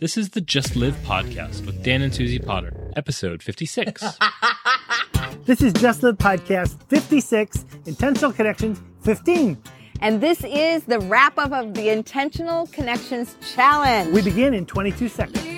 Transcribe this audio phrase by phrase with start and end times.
[0.00, 4.04] This is the Just Live podcast with Dan and Suzie Potter, episode 56.
[5.44, 9.56] This is Just Live Podcast 56, Intentional Connections 15.
[10.00, 14.12] And this is the wrap up of the Intentional Connections Challenge.
[14.12, 15.57] We begin in 22 seconds.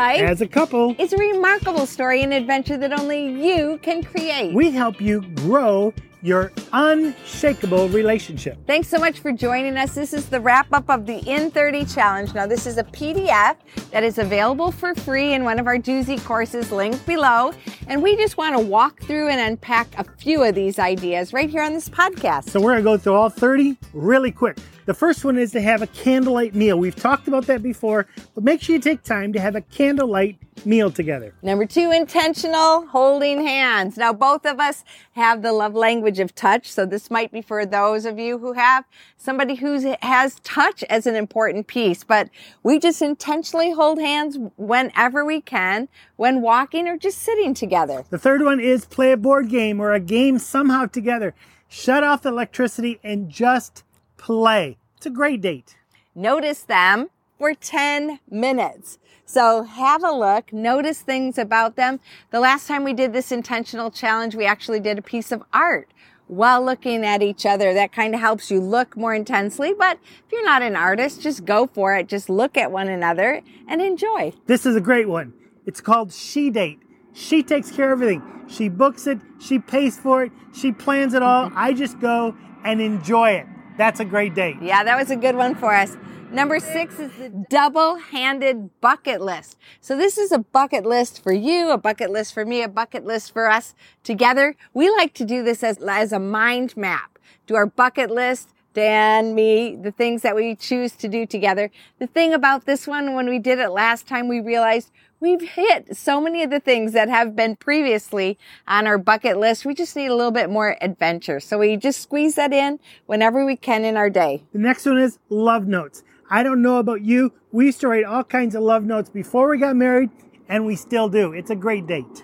[0.00, 4.54] Life As a couple, is a remarkable story and adventure that only you can create.
[4.54, 8.56] we help you grow your unshakable relationship.
[8.66, 9.94] Thanks so much for joining us.
[9.94, 12.32] This is the wrap up of the In 30 Challenge.
[12.32, 13.56] Now, this is a PDF
[13.90, 17.52] that is available for free in one of our Duzie courses linked below.
[17.86, 21.50] And we just want to walk through and unpack a few of these ideas right
[21.50, 22.48] here on this podcast.
[22.48, 24.56] So we're going to go through all 30 really quick.
[24.90, 26.76] The first one is to have a candlelight meal.
[26.76, 30.36] We've talked about that before, but make sure you take time to have a candlelight
[30.64, 31.32] meal together.
[31.42, 33.96] Number two, intentional holding hands.
[33.96, 34.82] Now, both of us
[35.12, 38.52] have the love language of touch, so this might be for those of you who
[38.54, 38.84] have
[39.16, 42.28] somebody who has touch as an important piece, but
[42.64, 48.04] we just intentionally hold hands whenever we can, when walking or just sitting together.
[48.10, 51.32] The third one is play a board game or a game somehow together.
[51.68, 53.84] Shut off the electricity and just
[54.16, 54.78] play.
[55.00, 55.78] It's a great date.
[56.14, 58.98] Notice them for 10 minutes.
[59.24, 62.00] So have a look, notice things about them.
[62.32, 65.88] The last time we did this intentional challenge, we actually did a piece of art
[66.26, 67.72] while looking at each other.
[67.72, 69.72] That kind of helps you look more intensely.
[69.72, 72.06] But if you're not an artist, just go for it.
[72.06, 74.34] Just look at one another and enjoy.
[74.44, 75.32] This is a great one.
[75.64, 76.78] It's called She Date.
[77.14, 78.22] She takes care of everything.
[78.48, 81.46] She books it, she pays for it, she plans it all.
[81.46, 81.58] Mm-hmm.
[81.58, 83.46] I just go and enjoy it.
[83.76, 84.56] That's a great date.
[84.60, 85.96] Yeah, that was a good one for us.
[86.32, 89.58] Number six is the double handed bucket list.
[89.80, 93.04] So this is a bucket list for you, a bucket list for me, a bucket
[93.04, 94.54] list for us together.
[94.72, 97.18] We like to do this as, as a mind map.
[97.48, 101.70] Do our bucket list, Dan, me, the things that we choose to do together.
[101.98, 105.96] The thing about this one, when we did it last time, we realized we've hit
[105.96, 108.38] so many of the things that have been previously
[108.68, 109.64] on our bucket list.
[109.64, 111.40] We just need a little bit more adventure.
[111.40, 114.44] So we just squeeze that in whenever we can in our day.
[114.52, 116.04] The next one is love notes.
[116.30, 117.32] I don't know about you.
[117.50, 120.10] We used to write all kinds of love notes before we got married,
[120.48, 121.32] and we still do.
[121.32, 122.22] It's a great date.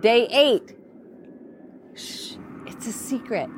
[0.00, 0.74] Day eight.
[1.94, 2.36] Shh,
[2.66, 3.50] it's a secret.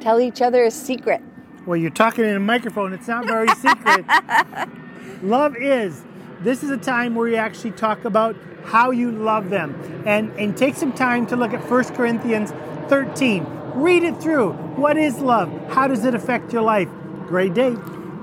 [0.00, 1.22] Tell each other a secret.
[1.66, 2.92] Well, you're talking in a microphone.
[2.92, 4.04] It's not very secret.
[5.22, 6.04] love is.
[6.40, 9.74] This is a time where you actually talk about how you love them
[10.06, 12.52] and, and take some time to look at 1 Corinthians
[12.88, 13.44] 13.
[13.74, 14.52] Read it through.
[14.52, 15.50] What is love?
[15.68, 16.88] How does it affect your life?
[17.26, 17.74] Great day.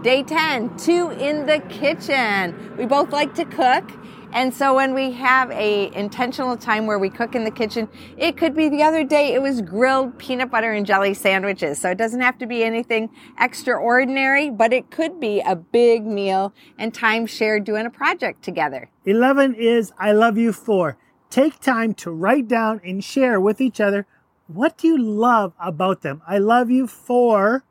[0.04, 2.78] Day 10, two in the kitchen.
[2.78, 3.92] We both like to cook.
[4.34, 8.36] And so when we have a intentional time where we cook in the kitchen, it
[8.36, 11.80] could be the other day it was grilled peanut butter and jelly sandwiches.
[11.80, 16.52] So it doesn't have to be anything extraordinary, but it could be a big meal
[16.80, 18.90] and time shared doing a project together.
[19.06, 20.98] 11 is I love you for.
[21.30, 24.08] Take time to write down and share with each other
[24.48, 26.24] what do you love about them.
[26.28, 27.64] I love you for.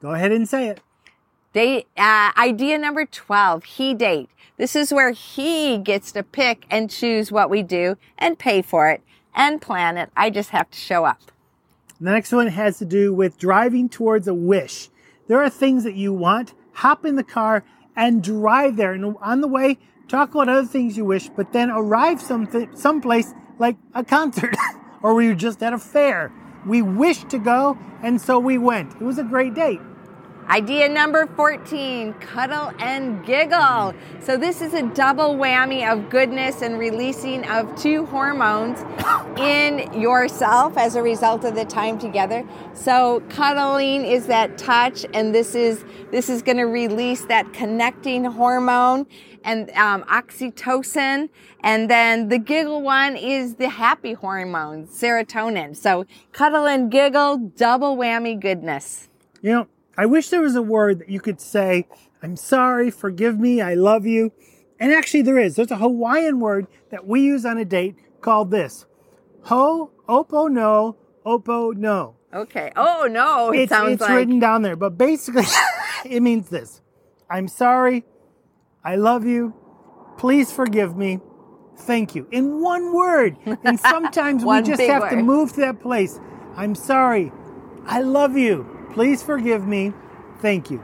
[0.00, 0.80] Go ahead and say it.
[1.52, 4.28] Date, uh, idea number 12, he date.
[4.58, 8.90] This is where he gets to pick and choose what we do and pay for
[8.90, 9.02] it
[9.34, 10.10] and plan it.
[10.16, 11.32] I just have to show up.
[12.00, 14.88] The next one has to do with driving towards a wish.
[15.26, 16.54] There are things that you want.
[16.74, 17.64] Hop in the car
[17.96, 18.92] and drive there.
[18.92, 23.34] And on the way, talk about other things you wish, but then arrive some someplace
[23.58, 24.56] like a concert
[25.02, 26.32] or we were just at a fair.
[26.66, 28.94] We wished to go, and so we went.
[28.94, 29.80] It was a great date.
[30.50, 33.92] Idea number 14, cuddle and giggle.
[34.20, 38.80] So this is a double whammy of goodness and releasing of two hormones
[39.38, 42.48] in yourself as a result of the time together.
[42.72, 48.24] So cuddling is that touch and this is this is going to release that connecting
[48.24, 49.06] hormone
[49.44, 51.28] and um, oxytocin.
[51.62, 55.76] And then the giggle one is the happy hormone, serotonin.
[55.76, 59.10] So cuddle and giggle, double whammy goodness.
[59.42, 59.68] You know,
[59.98, 61.88] I wish there was a word that you could say,
[62.22, 64.32] I'm sorry, forgive me, I love you.
[64.80, 65.56] And actually, there is.
[65.56, 68.86] There's a Hawaiian word that we use on a date called this
[69.44, 70.96] Ho Opo No
[71.26, 72.16] Opo No.
[72.34, 72.72] Okay.
[72.76, 75.44] Oh no, it It's, sounds it's like written down there, but basically,
[76.06, 76.82] it means this
[77.30, 78.04] I'm sorry,
[78.84, 79.54] I love you,
[80.18, 81.20] please forgive me,
[81.78, 83.36] thank you in one word.
[83.64, 86.20] And sometimes we just have to move to that place.
[86.56, 87.32] I'm sorry.
[87.86, 88.77] I love you.
[88.98, 89.92] Please forgive me.
[90.40, 90.82] Thank you.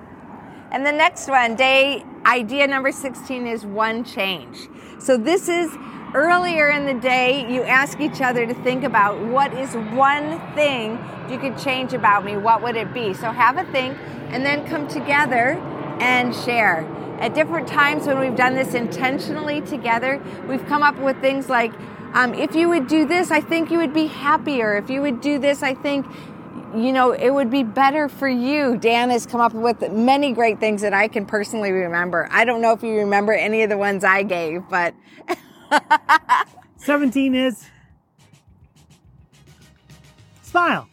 [0.70, 4.68] And the next one, day idea number 16 is one change.
[5.00, 5.76] So this is
[6.14, 10.96] earlier in the day, you ask each other to think about what is one thing
[11.28, 12.36] you could change about me?
[12.36, 13.14] What would it be?
[13.14, 15.54] So have a think and then come together
[15.98, 16.86] and share.
[17.18, 21.72] At different times when we've done this intentionally together, we've come up with things like,
[22.12, 24.76] um, if you would do this, I think you would be happier.
[24.76, 26.06] If you would do this, I think
[26.76, 28.76] you know, it would be better for you.
[28.76, 32.28] Dan has come up with many great things that I can personally remember.
[32.30, 34.94] I don't know if you remember any of the ones I gave, but
[36.76, 37.66] 17 is
[40.42, 40.88] smile.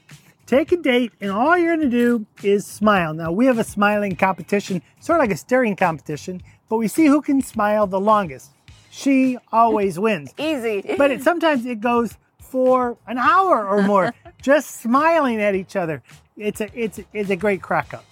[0.45, 3.13] Take a date, and all you're going to do is smile.
[3.13, 7.05] Now, we have a smiling competition, sort of like a staring competition, but we see
[7.05, 8.51] who can smile the longest.
[8.89, 10.33] She always wins.
[10.37, 10.83] easy.
[10.97, 12.17] But it, sometimes it goes
[12.51, 16.03] for an hour or more, just smiling at each other.
[16.35, 18.03] It's a, it's, it's a great crack up.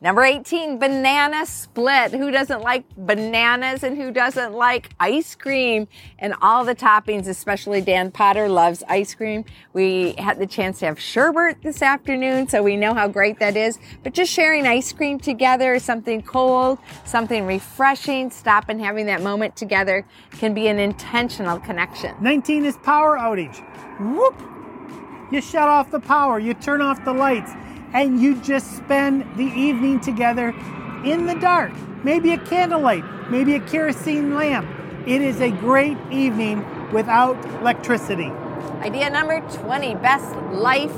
[0.00, 2.12] Number 18, banana split.
[2.12, 5.88] Who doesn't like bananas and who doesn't like ice cream
[6.20, 9.44] and all the toppings, especially Dan Potter loves ice cream.
[9.72, 13.56] We had the chance to have sherbet this afternoon, so we know how great that
[13.56, 13.80] is.
[14.04, 19.56] But just sharing ice cream together, something cold, something refreshing, stop and having that moment
[19.56, 22.14] together can be an intentional connection.
[22.20, 23.58] 19 is power outage.
[23.98, 24.40] Whoop!
[25.32, 27.52] You shut off the power, you turn off the lights,
[27.92, 30.54] and you just spend the evening together
[31.04, 31.72] in the dark.
[32.04, 34.68] Maybe a candlelight, maybe a kerosene lamp.
[35.06, 38.30] It is a great evening without electricity.
[38.82, 40.94] Idea number 20 best life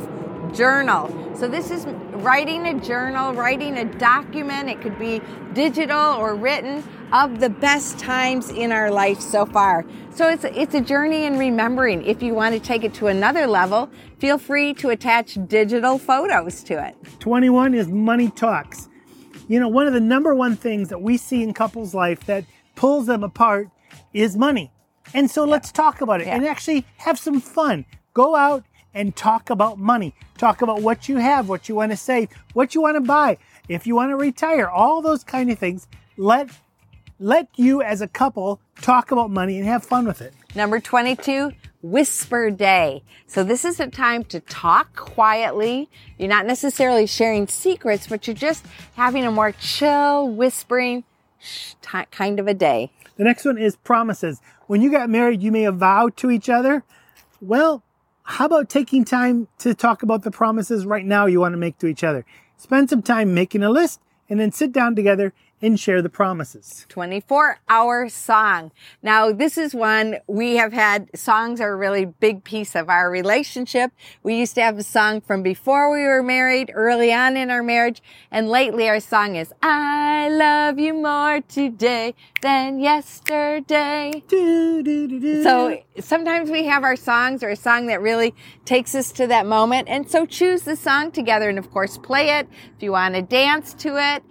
[0.54, 1.08] journal.
[1.36, 1.86] So, this is
[2.22, 4.68] writing a journal, writing a document.
[4.68, 5.20] It could be
[5.54, 9.84] digital or written of the best times in our life so far.
[10.14, 12.04] So, it's, it's a journey in remembering.
[12.04, 16.62] If you want to take it to another level, feel free to attach digital photos
[16.64, 16.94] to it.
[17.20, 18.88] 21 is money talks.
[19.48, 22.44] You know, one of the number one things that we see in couples' life that
[22.76, 23.68] pulls them apart
[24.12, 24.70] is money.
[25.12, 26.36] And so let's talk about it Yeah.
[26.36, 27.84] and actually have some fun.
[28.14, 28.64] Go out
[28.94, 30.14] and talk about money.
[30.38, 33.38] Talk about what you have, what you want to save, what you want to buy,
[33.68, 35.86] if you want to retire, all those kind of things.
[36.16, 36.50] Let
[37.20, 40.32] let you as a couple talk about money and have fun with it.
[40.54, 41.52] Number 22,
[41.82, 43.02] whisper day.
[43.26, 45.88] So this is a time to talk quietly.
[46.18, 48.64] You're not necessarily sharing secrets, but you're just
[48.96, 51.04] having a more chill, whispering
[52.10, 52.90] kind of a day.
[53.16, 54.40] The next one is promises.
[54.66, 56.84] When you got married, you may have vowed to each other.
[57.40, 57.82] Well,
[58.30, 61.78] how about taking time to talk about the promises right now you want to make
[61.78, 62.24] to each other?
[62.56, 66.86] Spend some time making a list and then sit down together and share the promises.
[66.88, 68.72] 24 hour song.
[69.02, 73.10] Now, this is one we have had songs are a really big piece of our
[73.10, 73.92] relationship.
[74.22, 77.62] We used to have a song from before we were married, early on in our
[77.62, 84.22] marriage, and lately our song is I love you more today than yesterday.
[84.28, 85.42] Do, do, do.
[85.42, 88.34] So sometimes we have our songs or a song that really
[88.64, 89.88] takes us to that moment.
[89.88, 92.48] And so choose the song together and of course play it.
[92.76, 94.22] If you want to dance to it,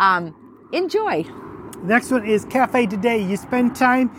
[0.00, 1.24] um, enjoy.
[1.82, 3.22] Next one is cafe today.
[3.22, 4.10] You spend time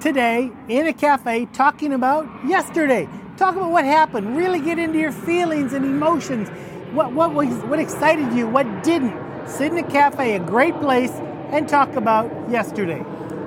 [0.00, 3.08] today in a cafe talking about yesterday.
[3.36, 4.36] Talk about what happened.
[4.36, 6.48] Really get into your feelings and emotions.
[6.92, 8.46] What what was what excited you?
[8.46, 9.14] What didn't?
[9.48, 11.12] Sit in a cafe, a great place,
[11.50, 13.04] and talk about yesterday.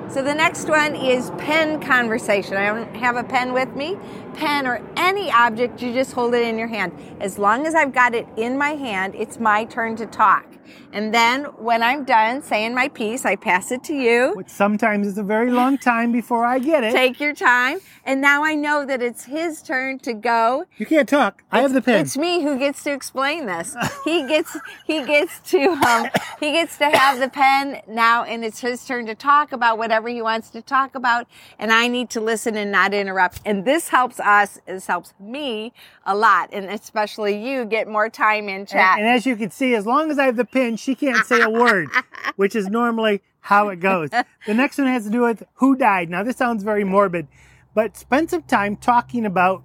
[0.08, 2.56] So the next one is pen conversation.
[2.56, 3.98] I don't have a pen with me.
[4.36, 6.92] Pen or any object, you just hold it in your hand.
[7.20, 10.46] As long as I've got it in my hand, it's my turn to talk.
[10.92, 14.32] And then when I'm done saying my piece, I pass it to you.
[14.34, 16.92] Which sometimes is a very long time before I get it.
[16.92, 17.78] Take your time.
[18.04, 20.66] And now I know that it's his turn to go.
[20.78, 21.42] You can't talk.
[21.50, 22.00] I have the pen.
[22.00, 23.76] It's me who gets to explain this.
[24.04, 28.60] He gets he gets to um, he gets to have the pen now, and it's
[28.60, 31.26] his turn to talk about whatever he wants to talk about,
[31.58, 33.40] and I need to listen and not interrupt.
[33.44, 34.58] And this helps us.
[34.66, 35.72] This helps me
[36.04, 38.98] a lot, and especially you get more time in chat.
[38.98, 41.24] And, and as you can see, as long as I have the pin, she can't
[41.24, 41.88] say a word,
[42.36, 44.10] which is normally how it goes.
[44.10, 46.10] The next one has to do with who died.
[46.10, 47.28] Now, this sounds very morbid,
[47.74, 49.62] but spend some time talking about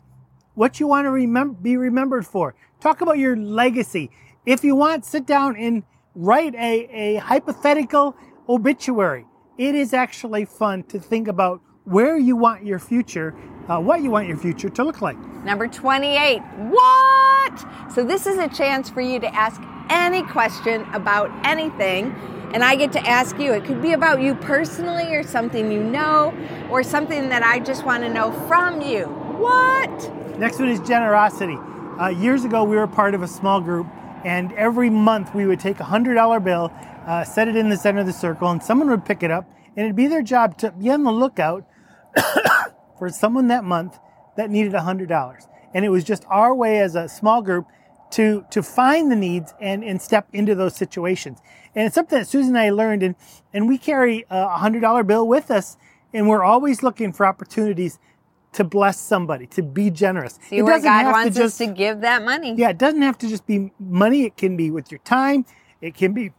[0.53, 2.53] what you want to remember, be remembered for.
[2.79, 4.11] Talk about your legacy.
[4.45, 8.15] If you want, sit down and write a, a hypothetical
[8.47, 9.25] obituary.
[9.57, 13.35] It is actually fun to think about where you want your future,
[13.67, 15.17] uh, what you want your future to look like.
[15.43, 16.39] Number 28.
[16.69, 17.65] What?
[17.93, 22.15] So this is a chance for you to ask any question about anything
[22.53, 23.53] and I get to ask you.
[23.53, 26.33] It could be about you personally or something you know
[26.69, 29.05] or something that I just want to know from you.
[29.05, 30.37] What?
[30.37, 31.57] Next one is generosity.
[31.99, 33.87] Uh, years ago, we were part of a small group,
[34.25, 36.71] and every month we would take a hundred dollar bill,
[37.05, 39.49] uh, set it in the center of the circle, and someone would pick it up,
[39.75, 41.65] and it'd be their job to be on the lookout
[42.99, 43.97] for someone that month
[44.37, 45.47] that needed a hundred dollars.
[45.73, 47.67] And it was just our way as a small group
[48.11, 51.39] to to find the needs and and step into those situations.
[51.75, 53.15] And it's something that Susan and I learned, and
[53.53, 55.77] and we carry a hundred dollar bill with us,
[56.13, 57.99] and we're always looking for opportunities
[58.53, 60.37] to bless somebody, to be generous.
[60.49, 62.53] See where God wants us to give that money.
[62.57, 64.23] Yeah, it doesn't have to just be money.
[64.23, 65.45] It can be with your time.
[65.79, 66.33] It can be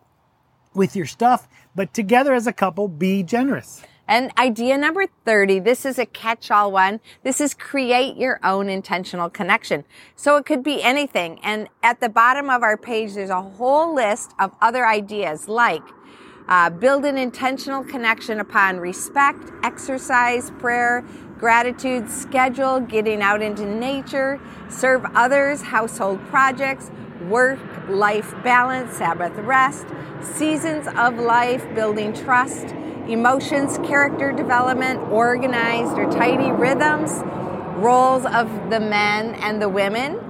[0.75, 1.49] with your stuff.
[1.75, 3.83] But together as a couple, be generous.
[4.09, 7.01] And idea number 30, this is a catch-all one.
[7.23, 9.85] This is create your own intentional connection.
[10.17, 11.39] So it could be anything.
[11.43, 15.83] And at the bottom of our page, there's a whole list of other ideas like
[16.49, 21.05] uh, build an intentional connection upon respect, exercise, prayer,
[21.39, 26.91] gratitude, schedule, getting out into nature, serve others, household projects,
[27.29, 29.87] work, life balance, Sabbath rest,
[30.21, 32.75] seasons of life, building trust,
[33.09, 37.23] emotions, character development, organized or tidy rhythms,
[37.77, 40.21] roles of the men and the women,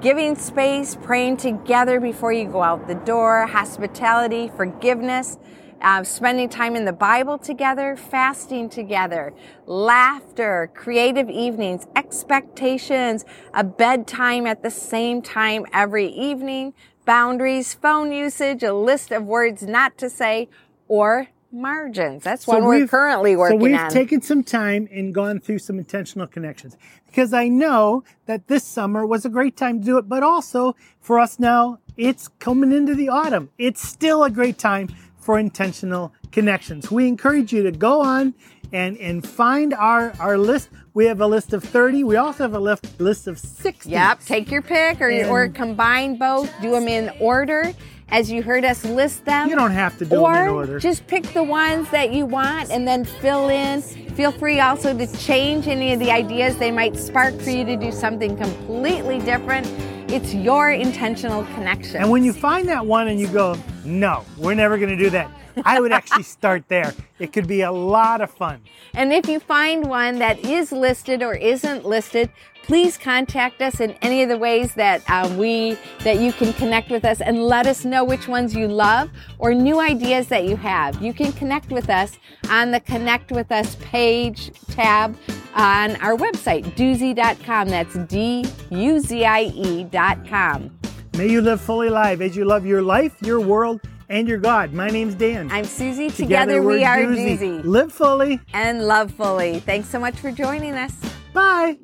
[0.00, 5.38] giving space, praying together before you go out the door, hospitality, forgiveness,
[5.82, 9.32] uh, spending time in the Bible together, fasting together,
[9.66, 18.62] laughter, creative evenings, expectations, a bedtime at the same time every evening, boundaries, phone usage,
[18.62, 20.48] a list of words not to say,
[20.88, 22.22] or margins.
[22.22, 23.60] That's one we're currently working on.
[23.60, 23.90] So we've on.
[23.90, 26.76] taken some time and gone through some intentional connections
[27.06, 30.76] because I know that this summer was a great time to do it, but also
[31.00, 33.50] for us now, it's coming into the autumn.
[33.58, 34.88] It's still a great time
[35.18, 36.90] for intentional connections.
[36.90, 38.34] We encourage you to go on
[38.72, 40.70] and, and find our, our list.
[40.94, 42.04] We have a list of 30.
[42.04, 43.90] We also have a list, list of 60.
[43.90, 47.72] Yep, take your pick or, or combine both, do them in order
[48.10, 49.48] as you heard us list them.
[49.48, 50.78] You don't have to do or them in order.
[50.78, 53.82] just pick the ones that you want and then fill in.
[53.82, 56.56] Feel free also to change any of the ideas.
[56.56, 59.66] They might spark for you to do something completely different.
[60.10, 61.96] It's your intentional connection.
[62.02, 65.10] And when you find that one and you go, no, we're never going to do
[65.10, 65.30] that,
[65.64, 66.94] I would actually start there.
[67.18, 68.62] It could be a lot of fun.
[68.94, 72.30] And if you find one that is listed or isn't listed,
[72.62, 76.90] please contact us in any of the ways that uh, we that you can connect
[76.90, 80.56] with us and let us know which ones you love or new ideas that you
[80.56, 81.02] have.
[81.02, 82.18] You can connect with us
[82.48, 85.16] on the Connect with Us page tab
[85.54, 87.68] on our website, duzie.com.
[87.68, 90.79] That's D U Z I E.com.
[91.14, 94.72] May you live fully alive as you love your life, your world, and your God.
[94.72, 95.50] My name's Dan.
[95.50, 96.14] I'm Suzie.
[96.14, 97.38] Together, we we're are Duzie.
[97.38, 98.40] Duzie Live fully.
[98.54, 99.60] and love fully.
[99.60, 100.94] Thanks so much for joining us.
[101.32, 101.78] Bye.